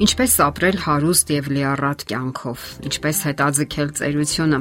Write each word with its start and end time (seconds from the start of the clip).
Ինչպես 0.00 0.34
ապրել 0.40 0.76
հարուստ 0.80 1.30
եւ 1.34 1.48
լիառատ 1.52 2.02
կյանքով, 2.08 2.62
ինչպես 2.88 3.18
հետաձգել 3.26 3.90
ծերությունը, 3.98 4.60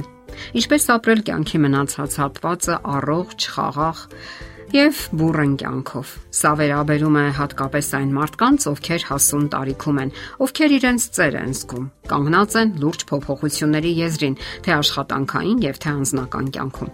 ինչպես 0.60 0.88
ապրել 0.96 1.22
կյանքի 1.30 1.62
մնացած 1.64 2.18
հատվածը 2.20 2.76
առողջ, 3.00 3.46
խաղաղ 3.54 4.02
եւ 4.70 4.98
բուրըն 5.18 5.54
կյանքով։ 5.58 6.10
Սա 6.36 6.50
վերաբերում 6.60 7.16
է 7.18 7.24
հատկապես 7.40 7.88
այն 7.98 8.12
մարդկանց, 8.14 8.66
ովքեր 8.70 9.06
հասուն 9.10 9.46
տարիքում 9.54 10.00
են, 10.04 10.12
ովքեր 10.46 10.74
իրենց 10.78 11.06
ծեր 11.18 11.38
են 11.40 11.54
զգում, 11.58 11.88
կանգնած 12.12 12.58
են 12.60 12.74
լուրջ 12.84 13.06
փոփոխությունների 13.10 13.94
եզրին, 14.00 14.36
թե 14.68 14.74
աշխատանքային 14.78 15.64
եւ 15.66 15.80
թե 15.80 15.90
անձնական 15.90 16.52
կյանքում։ 16.54 16.92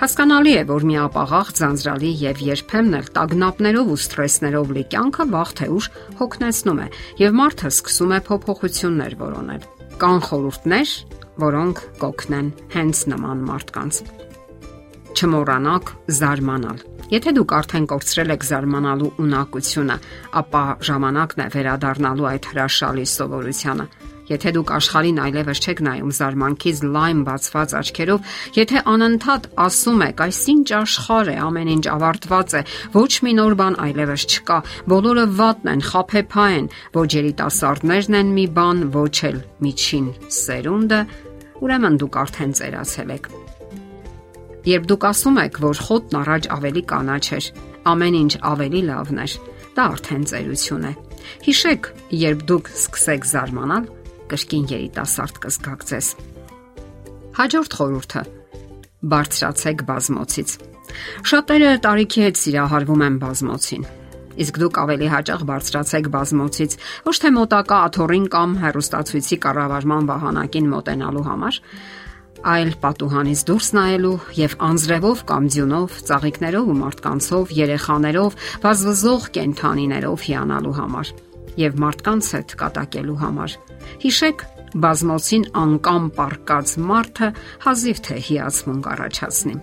Հասկանալի 0.00 0.52
է, 0.56 0.62
որ 0.72 0.86
միապաղաղ 0.88 1.52
ձանձրալի 1.58 2.12
եւ 2.24 2.42
երբեմն 2.48 2.98
էլ 2.98 3.10
տագնապներով 3.18 3.92
ու 3.92 4.00
սթրեսներով 4.08 4.72
լի 4.78 4.84
կյանքը 4.96 5.24
վաղ 5.36 5.50
թե 5.58 5.68
ուշ 5.76 5.90
հոգնեցնում 6.22 6.80
է 6.80 6.88
եւ 7.28 7.38
մարդը 7.44 7.72
սկսում 7.76 8.14
է 8.16 8.20
փոփոխություններ 8.28 9.18
որոնել։ 9.20 9.68
Կան 9.98 10.20
խորհուրդներ, 10.28 10.94
որոնք 11.44 11.82
կօգնեն 11.98 12.52
հենց 12.78 13.02
նման 13.12 13.42
մարդկանց։ 13.52 14.04
Չմոռանաք 15.18 15.92
զարմանալ 16.18 16.97
Եթե 17.08 17.32
դուք 17.38 17.52
արդեն 17.56 17.84
կորցրել 17.88 18.32
եք 18.34 18.42
զարմանալու 18.44 19.08
ունակությունը, 19.24 19.94
ապա 20.42 20.62
ժամանակն 20.88 21.40
է 21.40 21.46
վերադառնալու 21.54 22.28
այդ 22.28 22.48
հրաշալի 22.52 23.04
սովորությանը։ 23.12 23.86
Եթե 24.28 24.52
դուք 24.58 24.72
աշխարհին 24.76 25.20
այլևս 25.24 25.62
չեք 25.64 25.80
նայում 25.86 26.12
զարմանքից 26.18 26.82
լայն 26.98 27.22
բացված 27.28 27.74
աչքերով, 27.80 28.34
եթե 28.58 28.82
անընդհատ 28.92 29.48
ասում 29.64 30.04
եք, 30.04 30.22
այս 30.26 30.40
ինչ 30.52 30.68
աշխարհ 30.82 31.32
է, 31.32 31.36
ամեն 31.48 31.72
ինչ 31.78 31.84
ավարտված 31.96 32.56
է, 32.60 32.62
ոչ 32.92 33.12
մի 33.24 33.32
նոր 33.40 33.56
բան 33.64 33.80
այլևս 33.88 34.28
չկա, 34.28 34.58
բոլորը 34.92 35.26
վատն 35.40 35.72
են, 35.72 35.84
խափեփա 35.88 36.48
են, 36.60 36.72
ոչ 37.00 37.08
երիտասարդներն 37.16 38.20
են 38.20 38.34
մի 38.36 38.48
բան, 38.60 38.88
ոչ 39.00 39.16
էլ 39.32 39.44
միջին 39.64 40.08
սերունդը, 40.44 41.04
ուրեմն 41.64 42.02
դուք 42.04 42.24
արդեն 42.28 42.58
ծերացել 42.60 43.16
եք։ 43.16 43.32
Երբ 44.66 44.88
դուք 44.90 45.04
ասում 45.08 45.38
եք, 45.44 45.60
որ 45.62 45.82
խոտն 45.86 46.18
առաջ 46.18 46.48
ավելի 46.58 46.82
կանաչ 46.90 47.24
էր, 47.38 47.46
ամեն 47.92 48.16
ինչ 48.18 48.32
ավելի 48.48 48.80
լավն 48.88 49.20
էր, 49.22 49.36
դա 49.78 49.84
արդեն 49.94 50.24
ծերություն 50.32 50.88
է։ 50.88 50.92
Հիշեք, 51.46 51.92
երբ 52.18 52.42
դուք 52.48 52.72
սկսեք 52.74 53.28
զարմանալ, 53.28 53.84
կրկին 54.28 54.66
երիտասարդ 54.72 55.38
կզգաք 55.44 55.86
ձեզ։ 55.88 56.08
Հաջորդ 57.38 57.78
խորհուրդը՝ 57.78 58.22
բարձրացեք 59.12 59.84
բազմոցից։ 59.88 60.50
Շատերը 61.30 61.70
տարիքի 61.84 62.24
հետ 62.26 62.40
սիրահարվում 62.42 63.04
են 63.08 63.16
բազմոցին։ 63.22 63.86
Իսկ 64.38 64.58
դուք 64.62 64.78
ավելի 64.82 65.08
հաճախ 65.12 65.40
բարձրացեք 65.48 66.08
բազմոցից 66.14 66.74
ոչ 67.06 67.14
թե 67.22 67.30
մոտակա 67.38 67.78
աթոռին 67.88 68.26
կամ 68.34 68.50
հերոստացույցի 68.62 69.38
կառավարման 69.44 70.08
վահանակին 70.10 70.68
մոտենալու 70.74 71.24
համար, 71.28 71.60
այլ 72.46 72.70
պատուհանից 72.82 73.40
դուրս 73.48 73.68
նայելու 73.74 74.12
եւ 74.38 74.54
անձրևով 74.68 75.22
կամ 75.28 75.48
ձյունով, 75.54 75.96
ծաղիկներով 76.08 76.68
ու 76.68 76.76
մարդկանցով, 76.78 77.52
երեխաներով, 77.58 78.36
վազվզող 78.62 79.26
կենթանիներով 79.38 80.26
հիանալու 80.28 80.74
համար 80.78 81.12
եւ 81.58 81.78
մարդկանց 81.82 82.30
հետ 82.38 82.54
կատակելու 82.62 83.18
համար։ 83.18 83.54
Հիշեք, 84.04 84.44
բազմոցին 84.78 85.44
անկամ 85.58 86.04
պարկած 86.18 86.74
մարդը 86.88 87.28
հազիվ 87.66 88.02
թե 88.08 88.18
հիացմունք 88.28 88.90
առաջացնի։ 88.94 89.54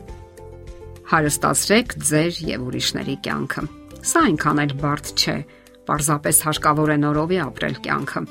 Հարստացրեք 1.15 1.99
ձեր 2.09 2.39
եւ 2.49 2.65
ուրիշների 2.65 3.15
կյանքը։ 3.25 3.63
Սա 4.05 4.23
այնքան 4.25 4.61
էլ 4.65 4.73
բարդ 4.81 5.13
չէ, 5.15 5.37
Պարզապես 5.85 6.39
հարկավոր 6.47 6.91
է 6.91 6.97
նորովի 7.03 7.37
ապրել 7.45 7.75
կյանքը։ 7.85 8.21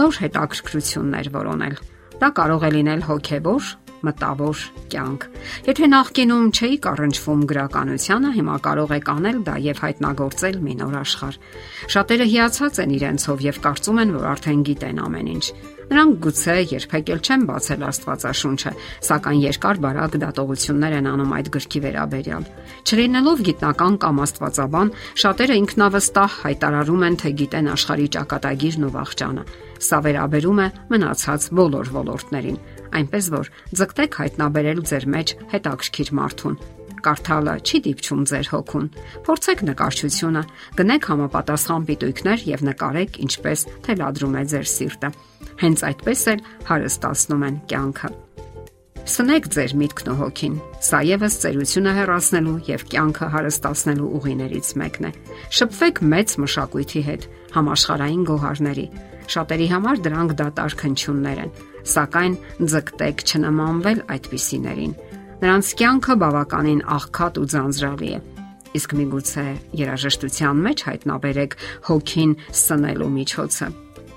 Նոր 0.00 0.18
հետաքրքրություններ 0.20 1.30
որոնել 1.32 1.78
Դա 2.20 2.28
կարող 2.36 2.64
է 2.68 2.70
լինել 2.74 3.02
հոգեվոր, 3.08 3.68
մտավոր 4.04 4.62
կյանք։ 4.92 5.24
Եթե 5.68 5.88
նախկինում 5.92 6.46
չէի 6.56 6.76
առնչվում 6.90 7.42
գրականությանը, 7.50 8.30
հիմա 8.36 8.56
կարող 8.66 8.94
եք 8.96 9.10
անել 9.14 9.38
դա 9.46 9.56
եւ 9.64 9.82
հայտնագործել 9.84 10.56
մի 10.64 10.74
նոր 10.80 10.94
աշխարհ։ 11.00 11.38
Շատերը 11.94 12.26
հիացած 12.32 12.80
են 12.84 12.94
իրենցով 12.96 13.44
եւ 13.44 13.60
կարծում 13.64 14.00
են, 14.04 14.14
որ 14.16 14.26
արդեն 14.30 14.64
գիտեն 14.68 15.00
ամեն 15.04 15.30
ինչ։ 15.34 15.44
Նրանք 15.90 16.18
գուցե 16.24 16.54
երբեք 16.70 17.08
էլ 17.10 17.22
չեն 17.24 17.46
բացել 17.48 17.80
Աստվածաշունչը, 17.88 18.72
սակայն 19.08 19.40
երկար 19.42 19.80
բարակ 19.84 20.12
դատողություններ 20.22 20.94
են 21.00 21.08
անում 21.10 21.34
այդ 21.40 21.48
գրքի 21.56 21.80
վերաբերյալ։ 21.86 22.44
Չլինելով 22.86 23.42
գիտնական 23.48 23.98
կամ 24.04 24.22
աստվածաբան, 24.28 24.94
շատերը 25.24 25.58
ինքնավստահ 25.64 26.38
հայտարարում 26.44 27.04
են, 27.10 27.18
թե 27.24 27.34
գիտեն 27.42 27.72
աշխարհի 27.74 28.08
ճակատագիրն 28.20 28.86
ու 28.86 28.94
վաղճանը։ 29.00 29.44
Սա 29.80 29.98
վերաբերում 30.04 30.60
է 30.60 30.66
մնացած 30.92 31.46
բոլոր 31.56 31.92
ոլորտներին, 31.94 32.58
այնպես 33.00 33.30
որ 33.32 33.50
ձգտեք 33.80 34.20
հայտնաբերել 34.20 34.84
ձեր 34.90 35.06
մեջ 35.14 35.32
հետաքրքիր 35.54 36.12
մարդուն, 36.20 36.58
կարդալը 37.04 37.54
չի 37.64 37.80
դիպչում 37.86 38.24
ձեր 38.30 38.48
հոգուն։ 38.52 38.88
Փորձեք 39.26 39.62
նկարչությունը, 39.70 40.42
գնեք 40.80 41.06
համապատասխան 41.10 41.86
պիտույքներ 41.90 42.44
եւ 42.50 42.64
նկարեք 42.70 43.20
ինչպես 43.24 43.68
թելադրում 43.86 44.36
է 44.40 44.42
ձեր 44.52 44.66
սիրտը։ 44.76 45.12
Հենց 45.60 45.84
այդպես 45.90 46.24
էլ 46.34 46.42
հարստացնում 46.70 47.46
են 47.48 47.56
կյանքը։ 47.70 48.10
Սնեք 49.10 49.46
ձեր 49.54 49.72
միտքն 49.80 50.10
ու 50.12 50.16
հոգին։ 50.20 50.56
Սա 50.86 50.98
եւս 51.08 51.36
ծերությունը 51.40 51.92
հեռացնելու 51.96 52.58
եւ 52.68 52.82
կյանքը 52.92 53.28
հարստացնելու 53.32 54.10
ուղիներից 54.20 54.68
մեկն 54.80 55.08
է։ 55.08 55.12
Շփվեք 55.56 56.00
մեծ 56.12 56.34
մշակույթի 56.44 57.02
հետ, 57.08 57.24
համաշխարային 57.56 58.26
գոհարների, 58.28 58.86
Շատերի 59.30 59.66
համար 59.70 60.00
դրանք 60.04 60.32
դատարկ 60.40 60.82
հնչյուններ 60.86 61.40
են, 61.44 61.50
սակայն 61.90 62.34
ձգտեք 62.72 63.22
չնմանվել 63.30 64.00
այդպիսիներին։ 64.14 64.94
Նրանց 65.40 65.68
կյանքը 65.80 66.14
բավականին 66.20 66.80
աղքատ 66.96 67.38
ու 67.40 67.46
ձանձրալի 67.54 68.10
է։ 68.10 68.18
Իսկ 68.80 68.90
միգուցե 69.00 69.44
երաժշտության 69.80 70.64
մեջ 70.66 70.82
հայտնաբերեք 70.90 71.56
հոգին 71.90 72.34
սնելու 72.60 73.08
միջոցը։ 73.14 73.68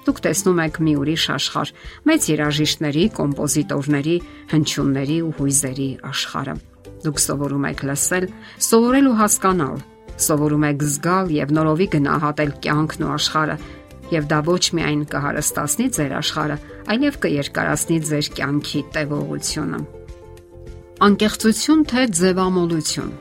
Դուք 0.03 0.19
տեսնում 0.25 0.59
եք 0.63 0.77
մի 0.83 0.93
ուրիշ 0.99 1.25
աշխարհ, 1.33 1.69
մեծ 2.09 2.25
երաժիշտների, 2.33 3.03
կոմպոզիտորների, 3.17 4.15
հնչյունների 4.51 5.17
ու 5.23 5.31
հույզերի 5.37 5.89
աշխարհը։ 6.09 6.55
Դուք 7.03 7.21
սովորում 7.23 7.67
եք 7.71 7.83
լսել, 7.87 8.25
սովորել 8.67 9.07
ու 9.13 9.17
հասկանալ, 9.23 9.77
սովորում 10.27 10.65
եք 10.69 10.83
զգալ 10.91 11.31
եւ 11.33 11.53
նորովի 11.55 11.87
գնահատել 11.95 12.51
կյանքն 12.63 13.03
ու 13.07 13.13
աշխարհը, 13.13 13.55
եւ 14.13 14.29
դա 14.31 14.39
ոչ 14.47 14.63
միայն 14.77 15.03
կհարստացնի 15.13 15.89
ձեր 15.97 16.15
աշխարհը, 16.21 16.57
այլև 16.93 17.19
կերկարացնի 17.25 17.99
ձեր 18.13 18.31
կյանքի 18.39 18.81
տևողությունը։ 18.97 19.83
Անկեղծություն 21.03 21.85
թե 21.93 22.01
ձևամոլություն 22.21 23.13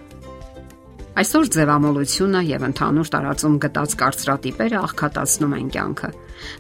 Այսօր 1.13 1.49
ձևամոլությունը 1.53 2.41
եւ 2.49 2.63
ընդհանուր 2.71 3.09
տարածում 3.13 3.57
գտած 3.61 3.95
կարծրատիպերը 4.01 4.79
աղքատացնում 4.81 5.53
են 5.59 5.67
կյանքը։ 5.75 6.09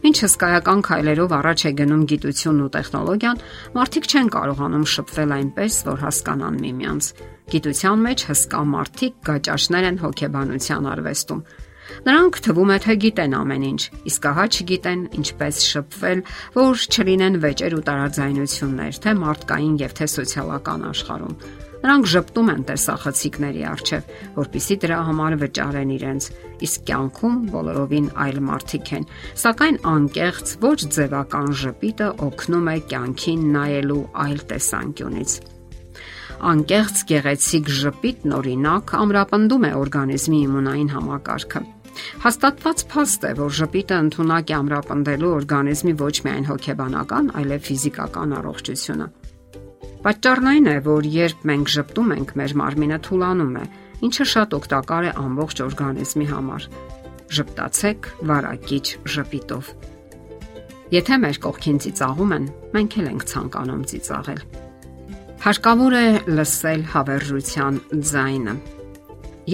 Ինչ 0.09 0.16
հսկայական 0.26 0.82
քայլերով 0.88 1.32
առաջ 1.38 1.64
է 1.64 1.72
գնում 1.78 2.03
գիտությունն 2.12 2.66
ու 2.66 2.69
տեխնոլոգիան, 2.76 3.41
մարդիկ 3.81 4.10
չեն 4.12 4.31
կարողանում 4.37 4.87
շփվել 4.93 5.34
այնպես, 5.38 5.81
որ 5.88 6.04
հասկանան 6.04 6.60
միմյանց։ 6.69 7.10
Գիտության 7.56 8.04
մեջ 8.12 8.26
հսկա 8.28 8.62
մարդիկ 8.76 9.16
գաճաշներ 9.32 9.88
են 9.88 10.00
հոգեբանության 10.04 10.91
արվեստում 10.93 11.44
Նրանք 12.06 12.38
թվում 12.47 12.70
է 12.72 12.78
թե 12.84 12.94
գիտեն 13.03 13.34
ամեն 13.38 13.66
ինչ, 13.69 13.82
իսկ 14.10 14.28
ահա 14.32 14.47
չգիտեն 14.53 15.03
ինչպես 15.19 15.58
շփվել, 15.72 16.22
որ 16.56 16.86
չլինեն 16.92 17.36
վեճեր 17.42 17.76
ու 17.78 17.82
տարաձայնություններ, 17.88 19.03
թե 19.03 19.14
մարդկային 19.22 19.76
եւ 19.82 19.94
թե 19.98 20.08
սոցիալական 20.12 20.88
աշխարհում։ 20.92 21.36
Նրանք 21.82 22.04
ճպտում 22.12 22.50
են 22.52 22.60
տեսախցիկների 22.69 23.62
արչև, 23.66 24.10
որpիսի 24.36 24.75
դրա 24.84 24.99
համար 25.08 25.34
վճարեն 25.40 25.94
իրենց, 25.96 26.28
իսկ 26.62 26.84
կյանքում 26.90 27.40
բոլորովին 27.50 28.06
այլ 28.22 28.38
մարդիկ 28.46 28.93
են։ 28.99 29.08
Սակայն 29.43 29.81
անկեղծ 29.93 30.55
ոչ 30.62 30.78
ձևական 30.94 31.50
ժպիտը 31.62 32.08
օգնում 32.28 32.70
է 32.70 32.76
կյանքին 32.93 33.43
նայելու 33.58 34.05
այլ 34.26 34.46
տեսանկյունից 34.52 35.34
անկեղծ 36.43 37.02
գեղեցիկ 37.06 37.69
ժպիտն 37.70 38.32
օրինակ 38.34 38.94
ամրապնդում 38.99 39.67
է 39.69 39.70
օրգանիզմի 39.78 40.40
իմունային 40.49 40.90
համակարգը։ 40.90 41.61
Հաստատված 42.22 42.84
փաստ 42.93 43.26
է, 43.28 43.32
որ 43.38 43.52
ժպիտը 43.58 43.99
ընդունակ 44.06 44.52
է 44.52 44.56
ամրապնդելու 44.58 45.32
օրգանիզմի 45.38 45.94
ոչ 46.02 46.14
միայն 46.26 46.49
հոգեբանական, 46.50 47.31
այլև 47.43 47.69
ֆիզիկական 47.69 48.34
առողջությունը։ 48.38 49.06
Պատճառն 50.02 50.49
այն 50.52 50.66
է, 50.66 50.76
որ 50.82 51.06
երբ 51.14 51.46
մենք 51.52 51.72
ժպտում 51.72 52.12
ենք, 52.16 52.34
մեր 52.40 52.54
մարմինը 52.58 52.99
թուլանում 53.06 53.54
է, 53.62 53.64
ինչը 54.02 54.25
շատ 54.32 54.56
օգտակար 54.58 55.04
է 55.06 55.12
ամբողջ 55.22 55.62
օրգանիզմի 55.62 56.26
համար։ 56.32 56.66
Ժպտացեք 57.32 58.08
վարակիչ 58.32 58.87
ժպիտով։ 59.14 59.70
Եթե 60.93 61.16
մեր 61.22 61.38
կողքին 61.46 61.78
ծիծաղում 61.87 62.34
են, 62.37 62.48
մենք 62.75 62.96
էլ 63.00 63.06
ենք 63.12 63.22
ցանկանում 63.31 63.84
ծիծաղել։ 63.93 64.43
Հարկավոր 65.43 65.94
է 65.98 66.08
լսել 66.38 66.82
հավերժության 66.93 67.78
ձայնը։ 68.10 68.52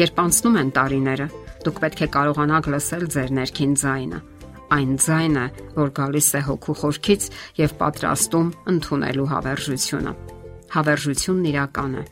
Երբ 0.01 0.19
անցնում 0.25 0.59
են 0.63 0.73
տարիները, 0.79 1.29
Դուք 1.65 1.81
պետք 1.85 2.03
է 2.05 2.09
կարողանաք 2.19 2.69
լսել 2.75 3.05
ձեր 3.15 3.33
ներքին 3.39 3.73
ձայնը։ 3.83 4.21
այն 4.69 4.91
ձայնը, 5.01 5.45
որ 5.79 5.91
գալիս 5.97 6.29
է 6.37 6.41
հոգու 6.45 6.77
խորքից 6.81 7.27
եւ 7.57 7.75
պատրաստում 7.81 8.49
ընդունելու 8.73 9.29
հավերժությունը։ 9.33 10.13
Հավերժությունն 10.75 11.49
իրական 11.49 11.95
է։ 11.99 12.03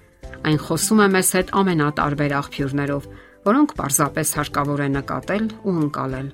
Այն 0.46 0.58
խոսում 0.64 1.02
է 1.04 1.08
մեզ 1.16 1.30
հետ 1.36 1.52
ամենատարբեր 1.60 2.34
աղբյուրներով, 2.40 3.08
որոնք 3.46 3.74
պարզապես 3.76 4.32
հարկավոր 4.40 4.80
է 4.86 4.88
նկատել 4.96 5.44
ու 5.66 5.74
ընկալել։ 5.84 6.28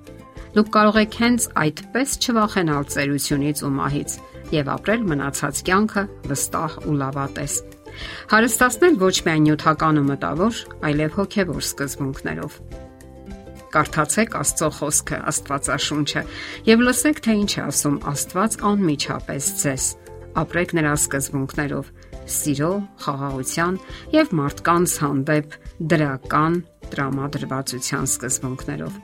Դուք 0.53 0.69
կարող 0.77 0.97
եք 1.03 1.15
հենց 1.23 1.47
այդպես 1.63 2.11
չվախենալ 2.23 2.85
ծերությունից 2.93 3.63
ու 3.67 3.73
մահից 3.73 4.17
եւ 4.53 4.71
ապրել 4.77 5.07
մնացած 5.13 5.63
կյանքը 5.69 6.05
վստահ 6.29 6.77
ու 6.93 6.97
լավատես։ 7.03 7.57
Հարստացնել 8.33 9.01
ոչ 9.01 9.17
միայն 9.27 9.49
նյութական 9.49 10.01
ու 10.03 10.07
մտավոր, 10.13 10.63
այլև 10.93 11.19
հոգեվոր 11.19 11.67
սկզբունքներով։ 11.73 12.72
Կարդացեք 13.73 14.37
Աստծո 14.43 14.69
խոսքը, 14.79 15.19
Աստվածաշունչը 15.33 16.23
եւ 16.69 16.85
լսեք, 16.87 17.21
թե 17.25 17.37
ինչ 17.43 17.53
է 17.53 17.63
ասում 17.65 17.97
Աստված 18.13 18.57
անմիջապես 18.73 19.51
ձեզ։ 19.63 19.87
Ապրեք 20.43 20.75
նրա 20.79 20.93
սկզբունքներով՝ 21.03 21.91
սիրո, 22.33 22.73
խաղաղության 23.03 23.79
եւ 24.13 24.35
մարդկանց 24.43 24.97
հանդեպ 25.03 25.57
դրական 25.93 26.55
տրամադրվածության 26.93 28.09
սկզբունքներով. 28.13 28.95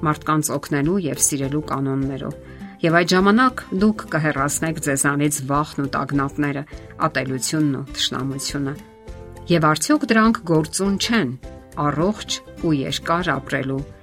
Մարդկանց 0.00 0.50
օգնելու 0.56 1.00
եւ 1.10 1.22
սիրելու 1.26 1.64
կանոններով 1.70 2.36
Եվ 2.80 2.94
այդ 2.96 3.10
ժամանակ 3.12 3.62
դուք 3.76 4.02
կհեռացնեք 4.08 4.78
ձեզանից 4.86 5.38
վախն 5.50 5.82
ու 5.82 5.90
տագնապները, 5.96 6.62
ատելությունն 7.06 7.74
ու 7.76 7.82
թշնամությունը։ 7.98 8.72
Եվ 9.50 9.66
արդյոք 9.70 10.06
դրանք 10.12 10.40
գործուն 10.48 10.96
չեն 11.04 11.34
առողջ 11.84 12.38
ու 12.64 12.72
երկար 12.80 13.30
ապրելու 13.34 13.82